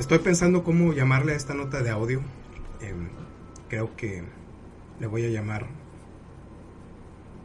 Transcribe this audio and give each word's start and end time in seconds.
Estoy 0.00 0.20
pensando 0.20 0.64
cómo 0.64 0.94
llamarle 0.94 1.34
a 1.34 1.36
esta 1.36 1.52
nota 1.52 1.82
de 1.82 1.90
audio. 1.90 2.22
Em, 2.80 3.10
creo 3.68 3.94
que 3.96 4.24
le 4.98 5.06
voy 5.06 5.26
a 5.26 5.28
llamar 5.28 5.66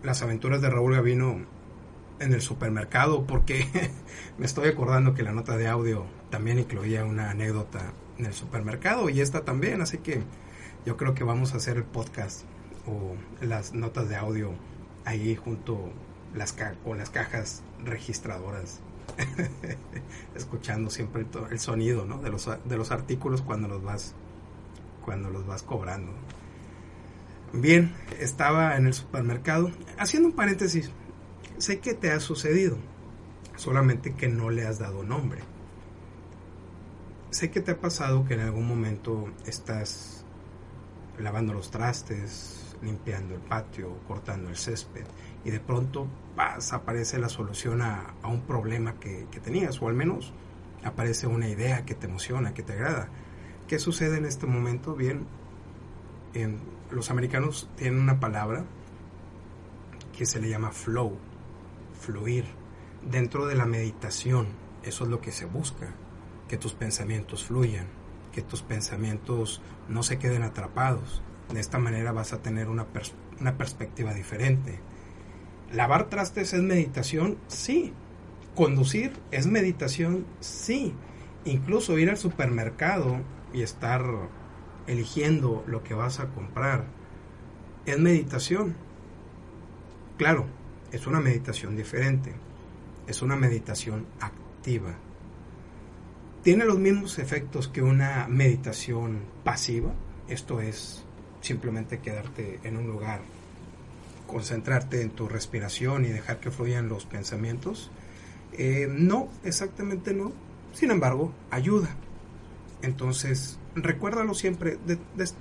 Las 0.03 0.21
aventuras 0.21 0.61
de 0.61 0.69
Raúl 0.69 0.93
Gavino 0.93 1.41
en 2.21 2.31
el 2.31 2.39
supermercado, 2.39 3.27
porque 3.27 3.67
me 4.37 4.45
estoy 4.45 4.69
acordando 4.69 5.13
que 5.13 5.23
la 5.23 5.33
nota 5.33 5.57
de 5.57 5.67
audio 5.67 6.05
también 6.29 6.57
incluía 6.57 7.03
una 7.03 7.29
anécdota 7.29 7.91
en 8.17 8.25
el 8.25 8.33
supermercado 8.33 9.09
y 9.09 9.19
esta 9.19 9.43
también, 9.43 9.81
así 9.81 9.97
que 9.97 10.23
yo 10.85 10.95
creo 10.95 11.13
que 11.13 11.25
vamos 11.25 11.53
a 11.53 11.57
hacer 11.57 11.75
el 11.75 11.83
podcast 11.83 12.43
o 12.87 13.17
las 13.45 13.73
notas 13.73 14.07
de 14.07 14.15
audio 14.15 14.53
ahí 15.03 15.35
junto 15.35 15.91
las 16.33 16.55
con 16.85 16.99
las 16.99 17.09
cajas 17.09 17.63
registradoras 17.83 18.79
escuchando 20.35 20.89
siempre 20.89 21.21
el, 21.21 21.51
el 21.51 21.59
sonido 21.59 22.05
¿no? 22.05 22.17
de, 22.19 22.29
los, 22.29 22.49
de 22.65 22.77
los 22.77 22.91
artículos 22.91 23.41
cuando 23.41 23.67
los 23.67 23.83
vas 23.83 24.15
cuando 25.05 25.29
los 25.29 25.45
vas 25.45 25.61
cobrando. 25.61 26.11
Bien, 27.53 27.93
estaba 28.19 28.75
en 28.75 28.87
el 28.87 28.93
supermercado. 28.93 29.71
Haciendo 29.99 30.29
un 30.29 30.35
paréntesis, 30.35 30.91
sé 31.59 31.79
que 31.79 31.93
te 31.93 32.11
ha 32.11 32.19
sucedido, 32.19 32.77
solamente 33.55 34.15
que 34.15 34.27
no 34.27 34.49
le 34.49 34.65
has 34.65 34.79
dado 34.79 35.03
nombre. 35.03 35.41
Sé 37.29 37.51
que 37.51 37.61
te 37.61 37.71
ha 37.71 37.79
pasado 37.79 38.25
que 38.25 38.33
en 38.33 38.39
algún 38.41 38.67
momento 38.67 39.29
estás 39.45 40.25
lavando 41.19 41.53
los 41.53 41.69
trastes, 41.69 42.64
limpiando 42.81 43.35
el 43.35 43.41
patio, 43.41 43.97
cortando 44.07 44.49
el 44.49 44.57
césped 44.57 45.05
y 45.43 45.51
de 45.51 45.59
pronto 45.59 46.07
aparece 46.71 47.19
la 47.19 47.29
solución 47.29 47.81
a, 47.81 48.13
un 48.23 48.41
problema 48.41 48.95
que, 48.99 49.27
tenías, 49.43 49.81
o 49.81 49.87
al 49.87 49.93
menos 49.93 50.33
aparece 50.83 51.27
una 51.27 51.47
idea 51.47 51.85
que 51.85 51.95
te 51.95 52.07
emociona, 52.07 52.53
que 52.53 52.63
te 52.63 52.73
agrada. 52.73 53.09
¿Qué 53.67 53.79
sucede 53.79 54.17
en 54.17 54.25
este 54.25 54.47
momento? 54.47 54.95
Bien, 54.95 55.25
en, 56.33 56.59
los 56.91 57.11
americanos 57.11 57.69
tienen 57.75 57.99
una 57.99 58.19
palabra 58.19 58.65
que 60.17 60.25
se 60.25 60.39
le 60.39 60.49
llama 60.49 60.71
flow, 60.71 61.17
fluir. 61.99 62.45
Dentro 63.03 63.45
de 63.45 63.55
la 63.55 63.65
meditación, 63.65 64.47
eso 64.83 65.03
es 65.03 65.09
lo 65.09 65.21
que 65.21 65.31
se 65.31 65.45
busca, 65.45 65.93
que 66.47 66.57
tus 66.57 66.73
pensamientos 66.73 67.45
fluyan, 67.45 67.87
que 68.31 68.41
tus 68.41 68.63
pensamientos 68.63 69.61
no 69.87 70.01
se 70.03 70.17
queden 70.17 70.43
atrapados. 70.43 71.21
De 71.53 71.59
esta 71.59 71.77
manera 71.77 72.11
vas 72.11 72.33
a 72.33 72.41
tener 72.41 72.69
una, 72.69 72.87
una 73.39 73.57
perspectiva 73.57 74.13
diferente 74.13 74.79
¿Lavar 75.71 76.09
trastes 76.09 76.53
es 76.53 76.61
meditación? 76.61 77.37
Sí. 77.47 77.93
¿Conducir 78.55 79.13
es 79.31 79.47
meditación? 79.47 80.25
Sí. 80.39 80.93
Incluso 81.43 81.97
ir 81.97 82.09
al 82.09 82.17
supermercado 82.17 83.21
y 83.53 83.61
estar 83.61 84.03
eligiendo 84.87 85.63
lo 85.67 85.83
que 85.83 85.93
vas 85.93 86.19
a 86.19 86.27
comprar 86.27 86.85
es 87.85 87.99
meditación. 87.99 88.75
Claro, 90.17 90.45
es 90.91 91.07
una 91.07 91.19
meditación 91.19 91.75
diferente. 91.75 92.33
Es 93.07 93.21
una 93.21 93.35
meditación 93.35 94.05
activa. 94.21 94.95
Tiene 96.41 96.65
los 96.65 96.77
mismos 96.77 97.19
efectos 97.19 97.67
que 97.67 97.81
una 97.81 98.27
meditación 98.29 99.23
pasiva. 99.43 99.93
Esto 100.29 100.61
es 100.61 101.04
simplemente 101.45 101.99
quedarte 101.99 102.59
en 102.63 102.77
un 102.77 102.87
lugar 102.87 103.21
concentrarte 104.25 105.01
en 105.01 105.11
tu 105.11 105.27
respiración 105.27 106.05
y 106.05 106.09
dejar 106.09 106.39
que 106.39 106.51
fluyan 106.51 106.89
los 106.89 107.05
pensamientos. 107.05 107.91
Eh, 108.53 108.87
no, 108.89 109.29
exactamente 109.43 110.13
no. 110.13 110.31
Sin 110.73 110.91
embargo, 110.91 111.31
ayuda. 111.51 111.89
Entonces, 112.81 113.59
recuérdalo 113.75 114.33
siempre, 114.33 114.77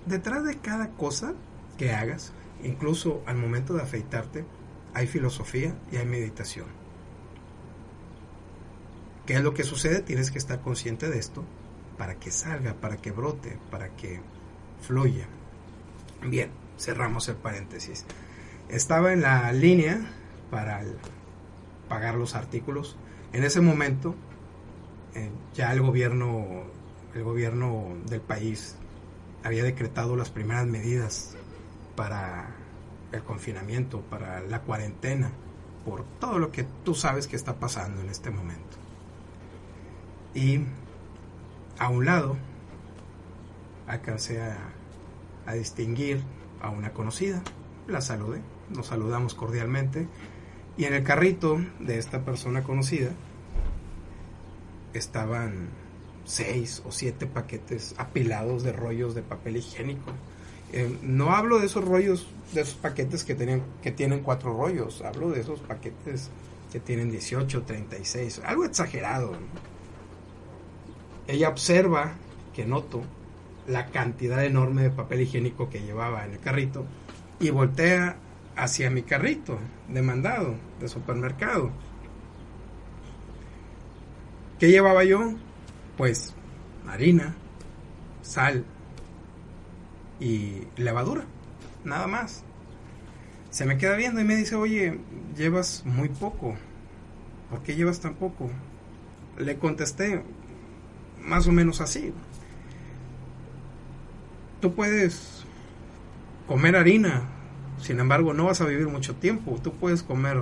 detrás 0.06 0.44
de 0.44 0.58
cada 0.58 0.90
cosa 0.90 1.34
que 1.76 1.92
hagas, 1.92 2.32
incluso 2.62 3.22
al 3.26 3.36
momento 3.36 3.74
de 3.74 3.82
afeitarte, 3.82 4.44
hay 4.92 5.06
filosofía 5.06 5.74
y 5.90 5.96
hay 5.96 6.06
meditación. 6.06 6.66
¿Qué 9.26 9.34
es 9.34 9.42
lo 9.42 9.54
que 9.54 9.64
sucede? 9.64 10.00
Tienes 10.02 10.30
que 10.30 10.38
estar 10.38 10.60
consciente 10.60 11.08
de 11.08 11.18
esto 11.18 11.44
para 11.98 12.16
que 12.16 12.30
salga, 12.30 12.74
para 12.74 12.98
que 12.98 13.10
brote, 13.10 13.58
para 13.70 13.88
que 13.96 14.20
fluya. 14.82 15.26
Bien, 16.24 16.50
cerramos 16.78 17.28
el 17.28 17.36
paréntesis 17.36 18.04
estaba 18.68 19.12
en 19.12 19.22
la 19.22 19.52
línea 19.52 20.00
para 20.50 20.82
pagar 21.88 22.14
los 22.14 22.34
artículos. 22.34 22.96
En 23.32 23.44
ese 23.44 23.60
momento 23.60 24.14
eh, 25.14 25.30
ya 25.54 25.72
el 25.72 25.80
gobierno, 25.80 26.64
el 27.14 27.22
gobierno 27.22 27.96
del 28.06 28.20
país 28.20 28.76
había 29.42 29.64
decretado 29.64 30.16
las 30.16 30.30
primeras 30.30 30.66
medidas 30.66 31.36
para 31.96 32.48
el 33.12 33.22
confinamiento, 33.22 34.00
para 34.00 34.40
la 34.40 34.60
cuarentena, 34.62 35.30
por 35.84 36.04
todo 36.18 36.38
lo 36.38 36.50
que 36.50 36.64
tú 36.84 36.94
sabes 36.94 37.26
que 37.26 37.36
está 37.36 37.54
pasando 37.54 38.00
en 38.00 38.08
este 38.08 38.30
momento. 38.30 38.76
Y 40.34 40.60
a 41.78 41.90
un 41.90 42.06
lado 42.06 42.36
alcancé 43.86 44.40
a, 44.40 44.56
a 45.46 45.54
distinguir 45.54 46.22
a 46.60 46.70
una 46.70 46.92
conocida, 46.92 47.42
la 47.86 48.00
saludé 48.00 48.40
nos 48.70 48.86
saludamos 48.86 49.34
cordialmente 49.34 50.08
y 50.76 50.84
en 50.84 50.94
el 50.94 51.04
carrito 51.04 51.58
de 51.80 51.98
esta 51.98 52.24
persona 52.24 52.62
conocida 52.62 53.10
estaban 54.92 55.68
seis 56.24 56.82
o 56.84 56.92
siete 56.92 57.26
paquetes 57.26 57.94
apilados 57.98 58.62
de 58.62 58.72
rollos 58.72 59.14
de 59.14 59.22
papel 59.22 59.56
higiénico. 59.58 60.12
Eh, 60.72 60.98
no 61.02 61.30
hablo 61.32 61.60
de 61.60 61.66
esos 61.66 61.84
rollos, 61.84 62.26
de 62.52 62.62
esos 62.62 62.74
paquetes 62.74 63.24
que, 63.24 63.34
tienen, 63.34 63.62
que 63.82 63.92
tienen 63.92 64.20
cuatro 64.20 64.56
rollos, 64.56 65.02
hablo 65.02 65.30
de 65.30 65.40
esos 65.40 65.60
paquetes 65.60 66.30
que 66.72 66.80
tienen 66.80 67.10
18, 67.10 67.62
36, 67.62 68.42
algo 68.44 68.64
exagerado. 68.64 69.32
Ella 71.28 71.48
observa 71.48 72.14
que 72.52 72.64
noto 72.64 73.02
la 73.66 73.86
cantidad 73.86 74.44
enorme 74.44 74.82
de 74.82 74.90
papel 74.90 75.22
higiénico 75.22 75.70
que 75.70 75.82
llevaba 75.82 76.24
en 76.24 76.32
el 76.32 76.40
carrito 76.40 76.84
y 77.40 77.50
voltea 77.50 78.16
hacia 78.56 78.90
mi 78.90 79.02
carrito 79.02 79.58
de 79.88 80.02
mandado 80.02 80.54
de 80.80 80.88
supermercado. 80.88 81.70
¿Qué 84.58 84.70
llevaba 84.70 85.04
yo? 85.04 85.34
Pues 85.96 86.34
harina, 86.86 87.34
sal 88.22 88.64
y 90.20 90.62
levadura, 90.76 91.24
nada 91.84 92.06
más. 92.06 92.44
Se 93.50 93.64
me 93.64 93.78
queda 93.78 93.96
viendo 93.96 94.20
y 94.20 94.24
me 94.24 94.36
dice, 94.36 94.56
oye, 94.56 94.98
llevas 95.36 95.84
muy 95.84 96.08
poco. 96.08 96.56
¿Por 97.50 97.62
qué 97.62 97.76
llevas 97.76 98.00
tan 98.00 98.14
poco? 98.14 98.50
Le 99.38 99.58
contesté 99.58 100.22
más 101.20 101.46
o 101.46 101.52
menos 101.52 101.80
así. 101.80 102.12
Tú 104.64 104.74
puedes 104.74 105.44
comer 106.46 106.74
harina 106.74 107.28
sin 107.84 108.00
embargo, 108.00 108.32
no 108.32 108.46
vas 108.46 108.62
a 108.62 108.64
vivir 108.64 108.88
mucho 108.88 109.14
tiempo. 109.16 109.58
Tú 109.62 109.74
puedes 109.74 110.02
comer 110.02 110.40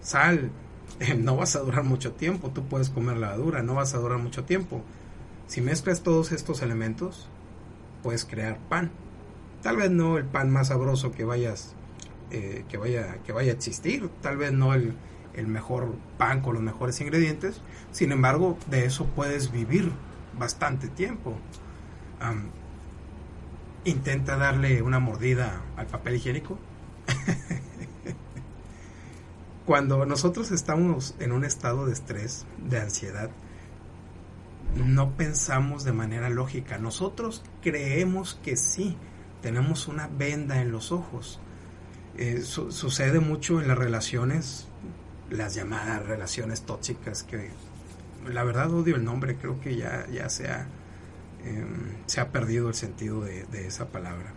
sal, 0.00 0.50
no 1.18 1.36
vas 1.36 1.54
a 1.54 1.60
durar 1.60 1.84
mucho 1.84 2.10
tiempo. 2.10 2.50
Tú 2.50 2.64
puedes 2.64 2.90
comer 2.90 3.16
levadura, 3.16 3.62
no 3.62 3.74
vas 3.74 3.94
a 3.94 3.98
durar 3.98 4.18
mucho 4.18 4.42
tiempo. 4.42 4.82
Si 5.46 5.60
mezclas 5.60 6.02
todos 6.02 6.32
estos 6.32 6.62
elementos, 6.62 7.28
puedes 8.02 8.24
crear 8.24 8.58
pan. 8.68 8.90
Tal 9.62 9.76
vez 9.76 9.92
no 9.92 10.18
el 10.18 10.24
pan 10.24 10.50
más 10.50 10.66
sabroso 10.66 11.12
que 11.12 11.24
vayas 11.24 11.76
eh, 12.32 12.64
que 12.68 12.76
vaya 12.76 13.18
que 13.24 13.32
vaya 13.32 13.52
a 13.52 13.54
existir. 13.54 14.10
Tal 14.20 14.36
vez 14.36 14.52
no 14.52 14.74
el, 14.74 14.96
mejor 15.46 15.94
pan 16.18 16.40
con 16.40 16.54
los 16.54 16.62
mejores 16.64 17.00
ingredientes. 17.00 17.60
Sin 17.92 18.10
embargo, 18.10 18.58
de 18.68 18.84
eso 18.84 19.06
puedes 19.14 19.52
vivir 19.52 19.92
bastante 20.36 20.88
tiempo. 20.88 21.36
Intenta 23.84 24.36
darle 24.36 24.82
una 24.82 24.98
mordida 24.98 25.62
al 25.76 25.86
papel 25.86 26.16
higiénico. 26.16 26.58
Cuando 29.66 30.04
nosotros 30.04 30.50
estamos 30.50 31.14
en 31.18 31.32
un 31.32 31.44
estado 31.44 31.86
de 31.86 31.92
estrés, 31.92 32.44
de 32.58 32.80
ansiedad, 32.80 33.30
no 34.76 35.12
pensamos 35.12 35.84
de 35.84 35.92
manera 35.92 36.28
lógica. 36.28 36.78
Nosotros 36.78 37.42
creemos 37.62 38.38
que 38.42 38.56
sí, 38.56 38.96
tenemos 39.42 39.88
una 39.88 40.08
venda 40.08 40.60
en 40.60 40.72
los 40.72 40.92
ojos. 40.92 41.40
Eh, 42.16 42.42
sucede 42.42 43.20
mucho 43.20 43.60
en 43.60 43.68
las 43.68 43.78
relaciones, 43.78 44.68
las 45.30 45.54
llamadas 45.54 46.06
relaciones 46.06 46.62
tóxicas, 46.62 47.22
que 47.22 47.50
la 48.28 48.44
verdad 48.44 48.72
odio 48.72 48.96
el 48.96 49.04
nombre, 49.04 49.36
creo 49.36 49.60
que 49.60 49.76
ya, 49.76 50.06
ya 50.12 50.28
se, 50.28 50.48
em, 51.44 51.96
se 52.06 52.20
ha 52.20 52.30
perdido 52.32 52.68
el 52.68 52.74
sentido 52.74 53.22
de, 53.22 53.66
esa 53.66 53.88
palabra. 53.88 54.32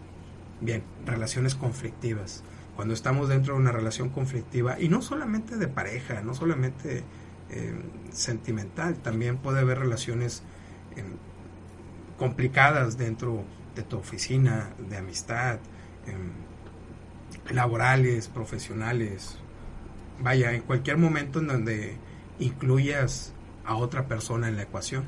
Bien, 0.62 0.84
relaciones 1.06 1.56
conflictivas. 1.56 2.44
Cuando 2.76 2.94
estamos 2.94 3.30
dentro 3.30 3.56
de 3.56 3.62
una 3.62 3.72
relación 3.72 4.10
conflictiva, 4.10 4.80
y 4.80 4.90
no 4.90 5.02
solamente 5.02 5.58
de 5.58 5.68
pareja, 5.68 6.22
no 6.22 6.34
solamente 6.34 7.04
em, 7.50 7.84
sentimental, 8.12 8.98
también 8.98 9.38
puede 9.38 9.60
haber 9.60 9.80
relaciones 9.80 10.44
em, 10.96 11.06
complicadas 12.18 12.98
dentro 12.98 13.44
de 13.76 13.84
tu 13.84 13.98
oficina, 13.98 14.70
de 14.90 14.98
amistad, 14.98 15.60
laborales, 17.50 18.28
profesionales, 18.28 19.38
vaya, 20.20 20.54
en 20.54 20.62
cualquier 20.62 20.98
momento 20.98 21.40
en 21.40 21.48
donde 21.48 21.98
incluyas 22.40 23.34
a 23.66 23.76
otra 23.76 24.08
persona 24.08 24.48
en 24.48 24.56
la 24.56 24.64
ecuación. 24.64 25.06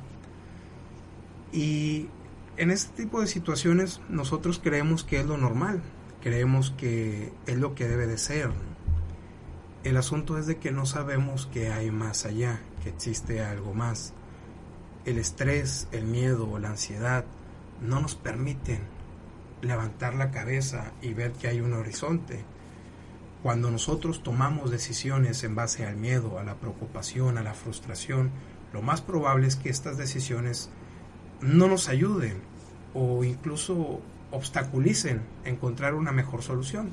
Y 1.51 2.07
en 2.57 2.71
este 2.71 3.03
tipo 3.03 3.21
de 3.21 3.27
situaciones 3.27 4.01
nosotros 4.09 4.59
creemos 4.61 5.03
que 5.03 5.19
es 5.19 5.25
lo 5.25 5.37
normal, 5.37 5.81
creemos 6.21 6.71
que 6.71 7.31
es 7.47 7.57
lo 7.57 7.75
que 7.75 7.87
debe 7.87 8.07
de 8.07 8.17
ser. 8.17 8.51
El 9.83 9.97
asunto 9.97 10.37
es 10.37 10.45
de 10.45 10.57
que 10.57 10.71
no 10.71 10.85
sabemos 10.85 11.47
que 11.53 11.71
hay 11.71 11.89
más 11.89 12.25
allá, 12.25 12.59
que 12.83 12.89
existe 12.89 13.43
algo 13.43 13.73
más. 13.73 14.13
El 15.05 15.17
estrés, 15.17 15.87
el 15.91 16.05
miedo, 16.05 16.59
la 16.59 16.69
ansiedad 16.69 17.25
no 17.81 18.01
nos 18.01 18.15
permiten 18.15 18.81
levantar 19.61 20.15
la 20.15 20.31
cabeza 20.31 20.91
y 21.01 21.13
ver 21.13 21.31
que 21.31 21.47
hay 21.47 21.61
un 21.61 21.73
horizonte. 21.73 22.43
Cuando 23.41 23.71
nosotros 23.71 24.21
tomamos 24.21 24.69
decisiones 24.69 25.43
en 25.45 25.55
base 25.55 25.85
al 25.85 25.95
miedo, 25.95 26.39
a 26.39 26.43
la 26.43 26.55
preocupación, 26.55 27.37
a 27.37 27.41
la 27.41 27.53
frustración, 27.53 28.31
lo 28.73 28.81
más 28.81 29.01
probable 29.01 29.47
es 29.47 29.55
que 29.55 29.69
estas 29.69 29.97
decisiones 29.97 30.69
no 31.41 31.67
nos 31.67 31.89
ayuden 31.89 32.37
o 32.93 33.23
incluso 33.23 34.01
obstaculicen 34.31 35.21
encontrar 35.45 35.95
una 35.95 36.11
mejor 36.11 36.41
solución. 36.41 36.91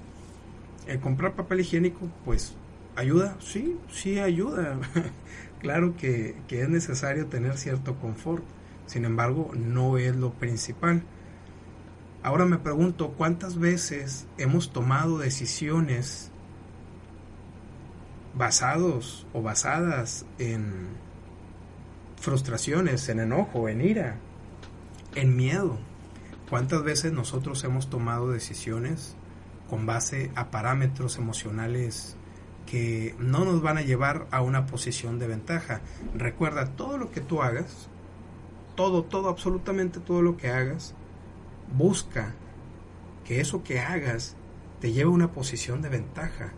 El 0.87 1.01
comprar 1.01 1.35
papel 1.35 1.61
higiénico, 1.61 2.09
pues, 2.25 2.55
¿ayuda? 2.95 3.37
Sí, 3.41 3.77
sí 3.91 4.19
ayuda. 4.19 4.79
claro 5.61 5.97
que, 5.97 6.37
que 6.49 6.63
es 6.63 6.69
necesario 6.69 7.27
tener 7.27 7.57
cierto 7.59 7.97
confort. 7.97 8.45
Sin 8.87 9.05
embargo, 9.05 9.51
no 9.55 9.99
es 9.99 10.15
lo 10.15 10.33
principal. 10.33 11.03
Ahora 12.23 12.45
me 12.45 12.59
pregunto, 12.59 13.15
¿cuántas 13.17 13.59
veces 13.59 14.27
hemos 14.39 14.73
tomado 14.73 15.19
decisiones 15.19 16.31
basados 18.35 19.27
o 19.33 19.43
basadas 19.43 20.27
en 20.39 20.89
frustraciones, 22.17 23.09
en 23.09 23.21
enojo, 23.21 23.69
en 23.69 23.81
ira, 23.81 24.17
en 25.17 25.35
miedo. 25.35 25.79
¿Cuántas 26.49 26.85
veces 26.85 27.13
nosotros 27.13 27.65
hemos 27.65 27.91
tomado 27.91 28.31
decisiones 28.31 29.17
con 29.69 29.85
base 29.85 30.31
a 30.37 30.51
parámetros 30.53 31.17
emocionales 31.17 32.17
que 32.67 33.17
no 33.19 33.45
nos 33.45 33.63
van 33.63 33.79
a 33.79 33.83
llevar 33.83 34.29
a 34.31 34.43
una 34.43 34.67
posición 34.67 35.19
de 35.19 35.27
ventaja? 35.27 35.81
Recuerda, 36.15 36.77
todo 36.77 36.99
lo 36.99 37.11
que 37.11 37.21
tú 37.21 37.43
hagas, 37.43 37.89
todo, 38.77 39.03
todo, 39.03 39.29
absolutamente 39.29 39.99
todo 39.99 40.23
lo 40.23 40.37
que 40.37 40.51
hagas, 40.51 40.95
busca 41.77 42.35
que 43.25 43.41
eso 43.41 43.65
que 43.65 43.81
hagas 43.81 44.37
te 44.81 44.93
lleve 44.93 45.11
a 45.11 45.15
una 45.15 45.33
posición 45.33 45.83
de 45.83 45.89
ventaja, 45.89 46.53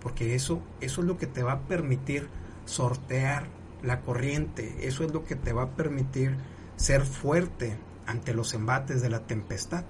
porque 0.00 0.36
eso, 0.36 0.62
eso 0.80 1.00
es 1.00 1.06
lo 1.06 1.16
que 1.16 1.26
te 1.26 1.42
va 1.42 1.52
a 1.52 1.60
permitir 1.62 2.28
sortear 2.64 3.48
la 3.82 4.02
corriente. 4.02 4.86
Eso 4.86 5.02
es 5.04 5.12
lo 5.12 5.24
que 5.24 5.34
te 5.34 5.52
va 5.52 5.62
a 5.62 5.70
permitir 5.70 6.36
ser 6.76 7.02
fuerte 7.02 7.76
ante 8.06 8.34
los 8.34 8.54
embates 8.54 9.02
de 9.02 9.10
la 9.10 9.20
tempestad. 9.26 9.84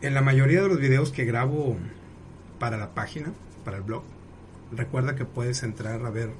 En 0.00 0.14
la 0.14 0.22
mayoría 0.22 0.62
de 0.62 0.68
los 0.68 0.78
videos 0.78 1.10
que 1.10 1.24
grabo 1.24 1.76
para 2.58 2.76
la 2.76 2.94
página, 2.94 3.32
para 3.64 3.78
el 3.78 3.82
blog, 3.82 4.02
recuerda 4.72 5.14
que 5.14 5.24
puedes 5.24 5.62
entrar 5.62 6.04
a 6.04 6.10
ver 6.10 6.30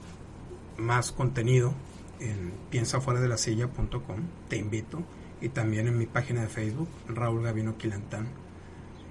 más 0.77 1.13
contenido 1.13 1.73
en 2.21 2.53
piensafueradelasilla.com, 2.71 4.21
te 4.49 4.57
invito, 4.57 5.03
y 5.41 5.49
también 5.49 5.89
en 5.89 5.99
mi 5.99 6.07
página 6.07 6.43
de 6.43 6.49
Facebook, 6.49 6.89
Raúl 7.09 7.43
Gavino 7.43 7.77
Quilantán. 7.77 8.29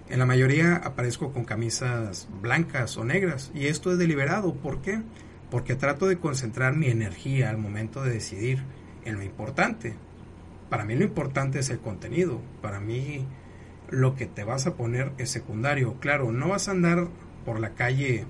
En 0.09 0.19
la 0.19 0.25
mayoría 0.25 0.75
aparezco 0.75 1.31
con 1.31 1.45
camisas 1.45 2.27
blancas 2.41 2.97
o 2.97 3.03
negras 3.03 3.51
y 3.53 3.67
esto 3.67 3.91
es 3.91 3.97
deliberado. 3.97 4.53
¿Por 4.53 4.81
qué? 4.81 5.01
porque 5.53 5.75
trato 5.75 6.07
de 6.07 6.17
concentrar 6.17 6.75
mi 6.75 6.87
energía 6.87 7.51
al 7.51 7.59
momento 7.59 8.01
de 8.01 8.09
decidir 8.09 8.63
en 9.05 9.17
lo 9.17 9.21
importante. 9.21 9.93
Para 10.73 10.85
mí 10.85 10.95
lo 10.95 11.03
importante 11.03 11.59
es 11.59 11.69
el 11.69 11.77
contenido, 11.77 12.41
para 12.63 12.79
mí 12.79 13.27
lo 13.91 14.15
que 14.15 14.25
te 14.25 14.43
vas 14.43 14.65
a 14.65 14.73
poner 14.73 15.11
es 15.19 15.29
secundario. 15.29 15.99
Claro, 15.99 16.31
no 16.31 16.47
vas 16.47 16.67
a 16.67 16.71
andar 16.71 17.09
por 17.45 17.59
la 17.59 17.75
calle 17.75 18.25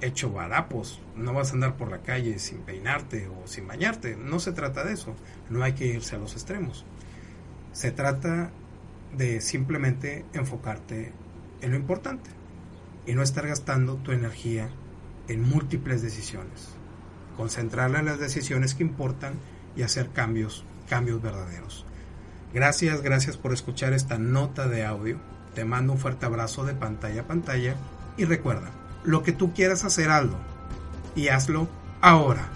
hecho 0.00 0.32
barapos, 0.32 1.00
no 1.14 1.32
vas 1.32 1.50
a 1.50 1.54
andar 1.54 1.76
por 1.76 1.88
la 1.88 2.02
calle 2.02 2.40
sin 2.40 2.58
peinarte 2.62 3.28
o 3.28 3.46
sin 3.46 3.68
bañarte, 3.68 4.16
no 4.16 4.40
se 4.40 4.50
trata 4.50 4.82
de 4.82 4.94
eso, 4.94 5.14
no 5.48 5.62
hay 5.62 5.74
que 5.74 5.86
irse 5.86 6.16
a 6.16 6.18
los 6.18 6.32
extremos. 6.32 6.84
Se 7.70 7.92
trata 7.92 8.50
de 9.16 9.40
simplemente 9.40 10.24
enfocarte 10.32 11.12
en 11.60 11.70
lo 11.70 11.76
importante 11.76 12.30
y 13.06 13.14
no 13.14 13.22
estar 13.22 13.46
gastando 13.46 13.94
tu 13.94 14.10
energía 14.10 14.70
en 15.28 15.48
múltiples 15.48 16.02
decisiones, 16.02 16.70
concentrarla 17.36 18.00
en 18.00 18.06
las 18.06 18.18
decisiones 18.18 18.74
que 18.74 18.82
importan 18.82 19.34
y 19.76 19.82
hacer 19.82 20.10
cambios, 20.10 20.64
cambios 20.90 21.22
verdaderos. 21.22 21.86
Gracias, 22.52 23.00
gracias 23.00 23.36
por 23.36 23.52
escuchar 23.52 23.92
esta 23.92 24.18
nota 24.18 24.66
de 24.66 24.84
audio. 24.84 25.18
Te 25.54 25.64
mando 25.64 25.92
un 25.92 25.98
fuerte 25.98 26.26
abrazo 26.26 26.64
de 26.64 26.74
pantalla 26.74 27.22
a 27.22 27.26
pantalla 27.26 27.76
y 28.16 28.24
recuerda, 28.24 28.70
lo 29.04 29.22
que 29.22 29.32
tú 29.32 29.54
quieras 29.54 29.84
hacer 29.84 30.10
algo 30.10 30.36
y 31.14 31.28
hazlo 31.28 31.68
ahora. 32.00 32.48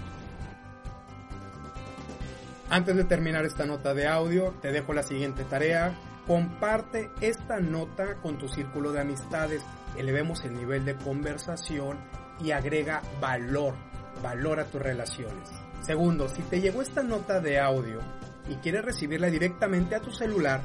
Antes 2.71 2.97
de 2.97 3.05
terminar 3.05 3.45
esta 3.45 3.67
nota 3.67 3.95
de 3.95 4.09
audio, 4.09 4.53
te 4.61 4.73
dejo 4.73 4.93
la 4.95 5.05
siguiente 5.05 5.45
tarea. 5.45 5.97
Comparte 6.27 7.11
esta 7.21 7.61
nota 7.61 8.17
con 8.17 8.37
tu 8.37 8.49
círculo 8.49 8.91
de 8.91 9.01
amistades. 9.01 9.63
Elevemos 9.97 10.45
el 10.45 10.55
nivel 10.55 10.85
de 10.85 10.97
conversación 10.97 11.99
y 12.43 12.51
agrega 12.51 13.03
valor, 13.21 13.75
valor 14.23 14.59
a 14.59 14.65
tus 14.65 14.83
relaciones. 14.83 15.51
Segundo, 15.85 16.29
si 16.29 16.43
te 16.43 16.61
llegó 16.63 16.81
esta 16.81 17.03
nota 17.03 17.41
de 17.41 17.61
audio 17.61 18.01
y 18.49 18.55
quieres 18.57 18.87
recibirla 18.87 19.29
directamente 19.29 19.95
a 19.95 20.01
tu 20.01 20.11
celular, 20.11 20.63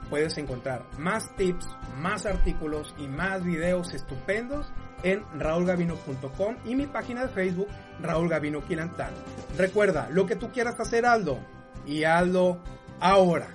Puedes 0.08 0.38
encontrar 0.38 0.84
más 0.96 1.34
tips, 1.34 1.66
más 1.98 2.24
artículos 2.24 2.94
y 2.98 3.08
más 3.08 3.42
videos 3.42 3.94
estupendos 3.94 4.72
en 5.02 5.24
raulgavino.com 5.36 6.54
y 6.64 6.76
mi 6.76 6.86
página 6.86 7.22
de 7.22 7.28
Facebook 7.30 7.66
Raúl 8.00 8.28
Gavino 8.28 8.64
Quilantán. 8.64 9.10
Recuerda, 9.56 10.08
lo 10.10 10.26
que 10.26 10.36
tú 10.36 10.50
quieras 10.50 10.80
hacer, 10.80 11.04
Aldo, 11.06 11.38
y 11.86 12.04
Aldo 12.04 12.58
ahora. 13.00 13.48